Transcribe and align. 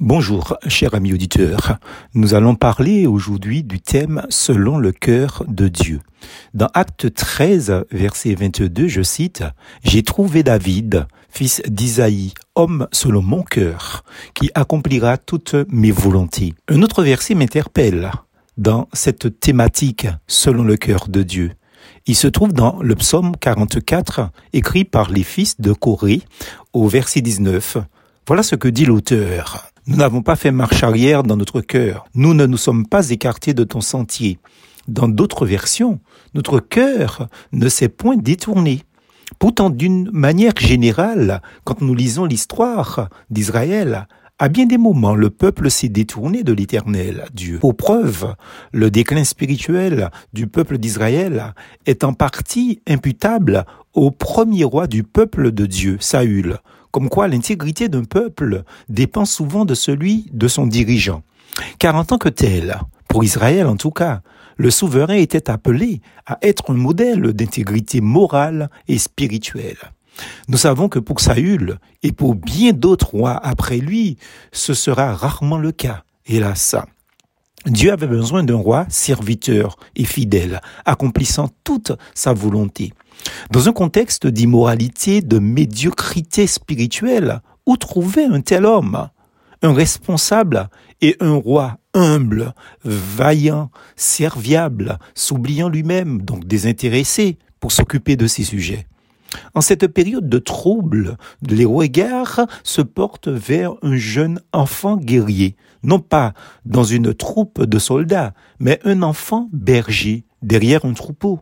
Bonjour, 0.00 0.58
cher 0.68 0.92
ami 0.92 1.14
auditeur. 1.14 1.78
Nous 2.12 2.34
allons 2.34 2.54
parler 2.54 3.06
aujourd'hui 3.06 3.62
du 3.62 3.80
thème 3.80 4.26
selon 4.28 4.76
le 4.76 4.92
cœur 4.92 5.42
de 5.48 5.68
Dieu. 5.68 6.00
Dans 6.52 6.68
Acte 6.74 7.14
13, 7.14 7.86
verset 7.90 8.34
22, 8.34 8.88
je 8.88 9.00
cite, 9.00 9.42
J'ai 9.84 10.02
trouvé 10.02 10.42
David, 10.42 11.06
fils 11.30 11.62
d'Isaïe, 11.66 12.34
homme 12.56 12.88
selon 12.92 13.22
mon 13.22 13.42
cœur, 13.42 14.04
qui 14.34 14.50
accomplira 14.54 15.16
toutes 15.16 15.56
mes 15.70 15.92
volontés. 15.92 16.52
Un 16.68 16.82
autre 16.82 17.02
verset 17.02 17.34
m'interpelle 17.34 18.12
dans 18.58 18.90
cette 18.92 19.40
thématique 19.40 20.08
selon 20.26 20.62
le 20.62 20.76
cœur 20.76 21.08
de 21.08 21.22
Dieu. 21.22 21.52
Il 22.04 22.16
se 22.16 22.28
trouve 22.28 22.52
dans 22.52 22.82
le 22.82 22.96
psaume 22.96 23.34
44, 23.34 24.28
écrit 24.52 24.84
par 24.84 25.10
les 25.10 25.22
fils 25.22 25.58
de 25.58 25.72
Corée, 25.72 26.20
au 26.74 26.86
verset 26.86 27.22
19. 27.22 27.78
Voilà 28.26 28.42
ce 28.42 28.56
que 28.56 28.66
dit 28.66 28.84
l'auteur. 28.84 29.70
Nous 29.86 29.94
n'avons 29.94 30.20
pas 30.20 30.34
fait 30.34 30.50
marche 30.50 30.82
arrière 30.82 31.22
dans 31.22 31.36
notre 31.36 31.60
cœur. 31.60 32.06
Nous 32.16 32.34
ne 32.34 32.44
nous 32.46 32.56
sommes 32.56 32.84
pas 32.84 33.10
écartés 33.10 33.54
de 33.54 33.62
ton 33.62 33.80
sentier. 33.80 34.40
Dans 34.88 35.06
d'autres 35.06 35.46
versions, 35.46 36.00
notre 36.34 36.58
cœur 36.58 37.28
ne 37.52 37.68
s'est 37.68 37.88
point 37.88 38.16
détourné. 38.16 38.82
Pourtant, 39.38 39.70
d'une 39.70 40.10
manière 40.10 40.56
générale, 40.58 41.40
quand 41.62 41.80
nous 41.82 41.94
lisons 41.94 42.24
l'histoire 42.24 43.10
d'Israël, 43.30 44.08
à 44.40 44.48
bien 44.48 44.66
des 44.66 44.76
moments, 44.76 45.14
le 45.14 45.30
peuple 45.30 45.70
s'est 45.70 45.88
détourné 45.88 46.42
de 46.42 46.52
l'éternel 46.52 47.26
Dieu. 47.32 47.60
Pour 47.60 47.76
preuve, 47.76 48.34
le 48.72 48.90
déclin 48.90 49.22
spirituel 49.22 50.10
du 50.32 50.48
peuple 50.48 50.78
d'Israël 50.78 51.54
est 51.86 52.02
en 52.02 52.12
partie 52.12 52.80
imputable 52.88 53.64
au 53.94 54.10
premier 54.10 54.64
roi 54.64 54.88
du 54.88 55.04
peuple 55.04 55.52
de 55.52 55.64
Dieu, 55.64 55.96
Saül, 56.00 56.58
comme 56.96 57.10
quoi 57.10 57.28
l'intégrité 57.28 57.90
d'un 57.90 58.04
peuple 58.04 58.62
dépend 58.88 59.26
souvent 59.26 59.66
de 59.66 59.74
celui 59.74 60.30
de 60.32 60.48
son 60.48 60.66
dirigeant. 60.66 61.22
Car 61.78 61.94
en 61.94 62.06
tant 62.06 62.16
que 62.16 62.30
tel, 62.30 62.80
pour 63.06 63.22
Israël 63.22 63.66
en 63.66 63.76
tout 63.76 63.90
cas, 63.90 64.22
le 64.56 64.70
souverain 64.70 65.16
était 65.16 65.50
appelé 65.50 66.00
à 66.24 66.38
être 66.40 66.72
un 66.72 66.76
modèle 66.78 67.34
d'intégrité 67.34 68.00
morale 68.00 68.70
et 68.88 68.96
spirituelle. 68.96 69.76
Nous 70.48 70.56
savons 70.56 70.88
que 70.88 70.98
pour 70.98 71.20
Saül 71.20 71.76
et 72.02 72.12
pour 72.12 72.34
bien 72.34 72.72
d'autres 72.72 73.10
rois 73.10 73.36
après 73.44 73.76
lui, 73.76 74.16
ce 74.50 74.72
sera 74.72 75.14
rarement 75.14 75.58
le 75.58 75.72
cas, 75.72 76.02
hélas. 76.24 76.76
Dieu 77.66 77.92
avait 77.92 78.06
besoin 78.06 78.42
d'un 78.42 78.56
roi 78.56 78.86
serviteur 78.88 79.76
et 79.96 80.04
fidèle, 80.04 80.62
accomplissant 80.86 81.50
toute 81.62 81.92
sa 82.14 82.32
volonté. 82.32 82.94
Dans 83.50 83.68
un 83.68 83.72
contexte 83.72 84.26
d'immoralité, 84.26 85.20
de 85.20 85.38
médiocrité 85.38 86.46
spirituelle, 86.46 87.40
où 87.66 87.76
trouver 87.76 88.24
un 88.24 88.40
tel 88.40 88.64
homme? 88.64 89.08
Un 89.62 89.72
responsable 89.72 90.68
et 91.00 91.16
un 91.20 91.34
roi 91.34 91.78
humble, 91.94 92.54
vaillant, 92.84 93.70
serviable, 93.96 94.98
s'oubliant 95.14 95.68
lui-même, 95.68 96.22
donc 96.22 96.46
désintéressé, 96.46 97.38
pour 97.60 97.72
s'occuper 97.72 98.16
de 98.16 98.26
ses 98.26 98.44
sujets. 98.44 98.86
En 99.54 99.60
cette 99.60 99.86
période 99.88 100.28
de 100.28 100.38
trouble, 100.38 101.16
les 101.42 101.64
regards 101.64 102.46
se 102.62 102.82
portent 102.82 103.28
vers 103.28 103.72
un 103.82 103.96
jeune 103.96 104.40
enfant 104.52 104.96
guerrier, 104.96 105.56
non 105.82 105.98
pas 105.98 106.32
dans 106.64 106.84
une 106.84 107.14
troupe 107.14 107.62
de 107.62 107.78
soldats, 107.78 108.34
mais 108.60 108.80
un 108.84 109.02
enfant 109.02 109.48
berger 109.52 110.24
derrière 110.42 110.84
un 110.84 110.92
troupeau. 110.92 111.40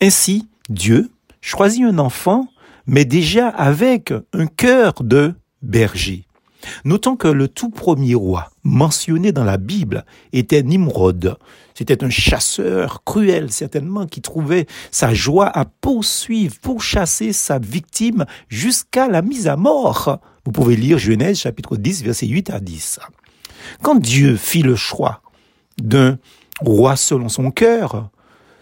Ainsi, 0.00 0.48
Dieu 0.70 1.10
choisit 1.40 1.84
un 1.84 1.98
enfant, 1.98 2.46
mais 2.86 3.04
déjà 3.04 3.48
avec 3.48 4.12
un 4.32 4.46
cœur 4.46 4.94
de 5.00 5.34
berger. 5.62 6.24
Notons 6.84 7.16
que 7.16 7.28
le 7.28 7.48
tout 7.48 7.70
premier 7.70 8.14
roi 8.14 8.50
mentionné 8.62 9.32
dans 9.32 9.44
la 9.44 9.56
Bible 9.56 10.04
était 10.32 10.62
Nimrod. 10.62 11.36
C'était 11.74 12.04
un 12.04 12.10
chasseur 12.10 13.02
cruel, 13.04 13.50
certainement, 13.50 14.06
qui 14.06 14.20
trouvait 14.20 14.66
sa 14.90 15.12
joie 15.14 15.46
à 15.46 15.64
poursuivre, 15.64 16.56
pour 16.60 16.82
chasser 16.82 17.32
sa 17.32 17.58
victime 17.58 18.26
jusqu'à 18.48 19.08
la 19.08 19.22
mise 19.22 19.48
à 19.48 19.56
mort. 19.56 20.20
Vous 20.44 20.52
pouvez 20.52 20.76
lire 20.76 20.98
Genèse 20.98 21.40
chapitre 21.40 21.76
10, 21.76 22.04
verset 22.04 22.26
8 22.26 22.50
à 22.50 22.60
10. 22.60 23.00
Quand 23.82 23.96
Dieu 23.96 24.36
fit 24.36 24.62
le 24.62 24.76
choix 24.76 25.22
d'un 25.78 26.18
roi 26.60 26.96
selon 26.96 27.28
son 27.28 27.50
cœur, 27.50 28.10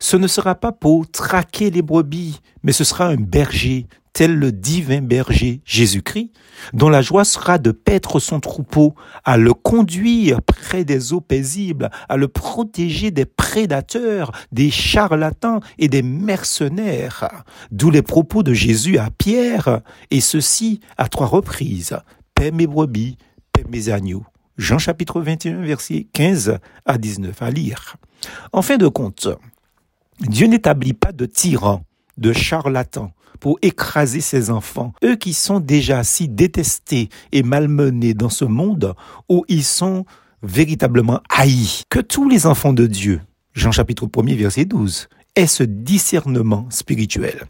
ce 0.00 0.16
ne 0.16 0.26
sera 0.26 0.54
pas 0.54 0.72
pour 0.72 1.08
traquer 1.10 1.70
les 1.70 1.82
brebis, 1.82 2.40
mais 2.62 2.72
ce 2.72 2.84
sera 2.84 3.06
un 3.06 3.16
berger, 3.16 3.86
tel 4.14 4.34
le 4.34 4.50
divin 4.50 5.02
berger 5.02 5.60
Jésus-Christ, 5.64 6.32
dont 6.72 6.88
la 6.88 7.02
joie 7.02 7.24
sera 7.24 7.58
de 7.58 7.70
paître 7.70 8.18
son 8.18 8.40
troupeau, 8.40 8.94
à 9.24 9.36
le 9.36 9.52
conduire 9.52 10.40
près 10.42 10.84
des 10.84 11.12
eaux 11.12 11.20
paisibles, 11.20 11.90
à 12.08 12.16
le 12.16 12.28
protéger 12.28 13.10
des 13.10 13.26
prédateurs, 13.26 14.32
des 14.52 14.70
charlatans 14.70 15.60
et 15.78 15.88
des 15.88 16.02
mercenaires. 16.02 17.44
D'où 17.70 17.90
les 17.90 18.02
propos 18.02 18.42
de 18.42 18.54
Jésus 18.54 18.98
à 18.98 19.10
Pierre, 19.10 19.80
et 20.10 20.20
ceci 20.20 20.80
à 20.96 21.08
trois 21.08 21.26
reprises. 21.26 21.96
Paix 22.34 22.50
mes 22.52 22.66
brebis, 22.66 23.18
paix 23.52 23.64
mes 23.68 23.90
agneaux. 23.90 24.24
Jean 24.56 24.78
chapitre 24.78 25.20
21, 25.20 25.60
verset 25.60 26.06
15 26.12 26.58
à 26.84 26.98
19 26.98 27.40
à 27.42 27.50
lire. 27.50 27.96
En 28.52 28.62
fin 28.62 28.76
de 28.76 28.88
compte, 28.88 29.28
Dieu 30.20 30.46
n'établit 30.46 30.92
pas 30.92 31.12
de 31.12 31.24
tyrans, 31.24 31.82
de 32.18 32.32
charlatans 32.32 33.12
pour 33.40 33.58
écraser 33.62 34.20
ses 34.20 34.50
enfants, 34.50 34.92
eux 35.02 35.16
qui 35.16 35.32
sont 35.32 35.60
déjà 35.60 36.04
si 36.04 36.28
détestés 36.28 37.08
et 37.32 37.42
malmenés 37.42 38.12
dans 38.12 38.28
ce 38.28 38.44
monde 38.44 38.94
où 39.30 39.44
ils 39.48 39.64
sont 39.64 40.04
véritablement 40.42 41.20
haïs, 41.30 41.84
que 41.88 42.00
tous 42.00 42.28
les 42.28 42.46
enfants 42.46 42.74
de 42.74 42.86
Dieu, 42.86 43.22
Jean 43.54 43.72
chapitre 43.72 44.06
1er 44.06 44.36
verset 44.36 44.66
12, 44.66 45.08
est 45.36 45.46
ce 45.46 45.62
discernement 45.62 46.66
spirituel. 46.70 47.44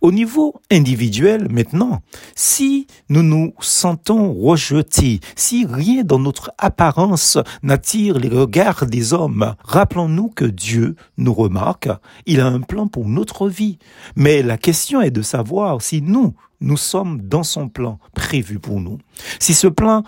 Au 0.00 0.12
niveau 0.12 0.54
individuel, 0.70 1.48
maintenant, 1.50 2.00
si 2.34 2.86
nous 3.08 3.22
nous 3.22 3.54
sentons 3.60 4.32
rejetés, 4.32 5.20
si 5.36 5.66
rien 5.66 6.04
dans 6.04 6.18
notre 6.18 6.52
apparence 6.58 7.38
n'attire 7.62 8.18
les 8.18 8.28
regards 8.28 8.86
des 8.86 9.12
hommes, 9.12 9.54
rappelons-nous 9.64 10.28
que 10.28 10.44
Dieu 10.44 10.96
nous 11.16 11.34
remarque, 11.34 11.88
il 12.26 12.40
a 12.40 12.46
un 12.46 12.60
plan 12.60 12.86
pour 12.86 13.08
notre 13.08 13.48
vie. 13.48 13.78
Mais 14.16 14.42
la 14.42 14.58
question 14.58 15.00
est 15.00 15.10
de 15.10 15.22
savoir 15.22 15.82
si 15.82 16.02
nous, 16.02 16.34
nous 16.60 16.76
sommes 16.76 17.20
dans 17.20 17.42
son 17.42 17.68
plan 17.68 17.98
prévu 18.14 18.58
pour 18.58 18.80
nous. 18.80 18.98
Si 19.38 19.54
ce 19.54 19.66
plan 19.66 20.04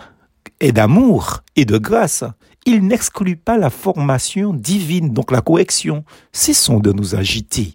est 0.59 0.71
d'amour 0.71 1.41
et 1.55 1.65
de 1.65 1.77
grâce, 1.77 2.23
il 2.67 2.85
n'exclut 2.85 3.37
pas 3.37 3.57
la 3.57 3.69
formation 3.69 4.53
divine, 4.53 5.13
donc 5.13 5.31
la 5.31 5.39
correction. 5.39 6.03
Cessons 6.33 6.81
de 6.81 6.91
nous 6.91 7.15
agiter. 7.15 7.73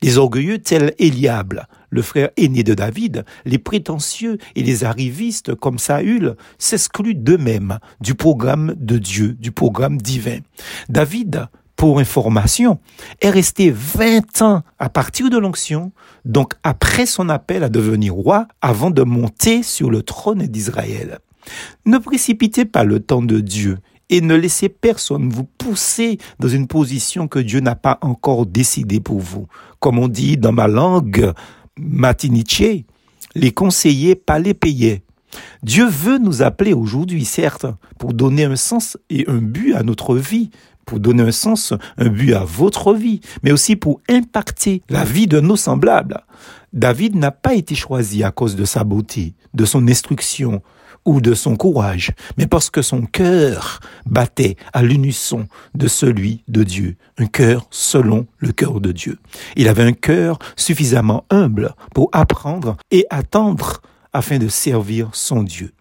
Les 0.00 0.16
orgueilleux 0.16 0.58
tels 0.58 0.94
Eliable, 0.98 1.68
le 1.90 2.00
frère 2.00 2.30
aîné 2.38 2.62
de 2.62 2.72
David, 2.72 3.26
les 3.44 3.58
prétentieux 3.58 4.38
et 4.56 4.62
les 4.62 4.84
arrivistes 4.84 5.54
comme 5.54 5.78
Saül 5.78 6.34
s'excluent 6.58 7.14
d'eux-mêmes 7.14 7.78
du 8.00 8.14
programme 8.14 8.74
de 8.78 8.96
Dieu, 8.96 9.34
du 9.34 9.52
programme 9.52 10.00
divin. 10.00 10.38
David, 10.88 11.48
pour 11.76 11.98
information, 11.98 12.80
est 13.20 13.30
resté 13.30 13.70
20 13.70 14.40
ans 14.40 14.62
à 14.78 14.88
partir 14.88 15.28
de 15.28 15.36
l'onction, 15.36 15.92
donc 16.24 16.54
après 16.62 17.04
son 17.04 17.28
appel 17.28 17.64
à 17.64 17.68
devenir 17.68 18.14
roi, 18.14 18.48
avant 18.62 18.90
de 18.90 19.02
monter 19.02 19.62
sur 19.62 19.90
le 19.90 20.02
trône 20.02 20.46
d'Israël. 20.46 21.18
Ne 21.84 21.98
précipitez 21.98 22.64
pas 22.64 22.84
le 22.84 23.00
temps 23.00 23.22
de 23.22 23.40
Dieu 23.40 23.78
et 24.12 24.20
ne 24.20 24.34
laissez 24.34 24.68
personne 24.68 25.30
vous 25.30 25.44
pousser 25.44 26.18
dans 26.38 26.46
une 26.46 26.66
position 26.66 27.28
que 27.28 27.38
Dieu 27.38 27.60
n'a 27.60 27.74
pas 27.74 27.98
encore 28.02 28.44
décidée 28.44 29.00
pour 29.00 29.20
vous. 29.20 29.46
Comme 29.80 29.98
on 29.98 30.06
dit 30.06 30.36
dans 30.36 30.52
ma 30.52 30.68
langue 30.68 31.32
matiniche, 31.78 32.84
les 33.34 33.52
conseillers 33.52 34.14
pas 34.14 34.38
les 34.38 34.52
payer. 34.52 35.02
Dieu 35.62 35.86
veut 35.88 36.18
nous 36.18 36.42
appeler 36.42 36.74
aujourd'hui, 36.74 37.24
certes, 37.24 37.64
pour 37.98 38.12
donner 38.12 38.44
un 38.44 38.54
sens 38.54 38.98
et 39.08 39.24
un 39.28 39.38
but 39.38 39.74
à 39.74 39.82
notre 39.82 40.14
vie, 40.16 40.50
pour 40.84 41.00
donner 41.00 41.22
un 41.22 41.32
sens, 41.32 41.72
un 41.96 42.10
but 42.10 42.34
à 42.34 42.44
votre 42.44 42.92
vie, 42.92 43.22
mais 43.42 43.50
aussi 43.50 43.76
pour 43.76 44.02
impacter 44.10 44.82
la 44.90 45.04
vie 45.04 45.26
de 45.26 45.40
nos 45.40 45.56
semblables. 45.56 46.20
David 46.74 47.16
n'a 47.16 47.30
pas 47.30 47.54
été 47.54 47.74
choisi 47.74 48.22
à 48.24 48.30
cause 48.30 48.56
de 48.56 48.66
sa 48.66 48.84
beauté, 48.84 49.32
de 49.54 49.64
son 49.64 49.88
instruction, 49.88 50.60
ou 51.04 51.20
de 51.20 51.34
son 51.34 51.56
courage, 51.56 52.12
mais 52.36 52.46
parce 52.46 52.70
que 52.70 52.82
son 52.82 53.02
cœur 53.02 53.80
battait 54.06 54.56
à 54.72 54.82
l'unisson 54.82 55.46
de 55.74 55.88
celui 55.88 56.44
de 56.48 56.62
Dieu, 56.62 56.96
un 57.18 57.26
cœur 57.26 57.66
selon 57.70 58.26
le 58.38 58.52
cœur 58.52 58.80
de 58.80 58.92
Dieu. 58.92 59.18
Il 59.56 59.68
avait 59.68 59.82
un 59.82 59.92
cœur 59.92 60.38
suffisamment 60.56 61.24
humble 61.30 61.74
pour 61.94 62.08
apprendre 62.12 62.76
et 62.90 63.06
attendre 63.10 63.82
afin 64.12 64.38
de 64.38 64.48
servir 64.48 65.10
son 65.12 65.42
Dieu. 65.42 65.72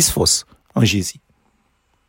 Fausse 0.00 0.44
en 0.74 0.84
Jésus. 0.84 1.18